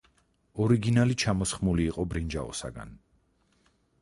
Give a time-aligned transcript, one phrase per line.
[0.63, 2.97] ორიგინალი ჩამოსხმული იყო ბრინჯაოსაგან.